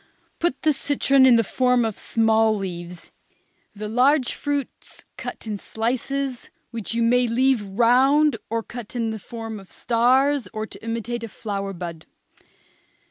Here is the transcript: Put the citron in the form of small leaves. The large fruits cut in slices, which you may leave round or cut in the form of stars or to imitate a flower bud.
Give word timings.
Put 0.39 0.63
the 0.63 0.73
citron 0.73 1.27
in 1.27 1.35
the 1.35 1.43
form 1.43 1.85
of 1.85 1.95
small 1.95 2.55
leaves. 2.57 3.11
The 3.75 3.87
large 3.87 4.33
fruits 4.33 5.05
cut 5.15 5.45
in 5.45 5.57
slices, 5.57 6.49
which 6.71 6.95
you 6.95 7.03
may 7.03 7.27
leave 7.27 7.61
round 7.63 8.37
or 8.49 8.63
cut 8.63 8.95
in 8.95 9.11
the 9.11 9.19
form 9.19 9.59
of 9.59 9.71
stars 9.71 10.47
or 10.53 10.65
to 10.65 10.83
imitate 10.83 11.23
a 11.23 11.27
flower 11.27 11.71
bud. 11.71 12.07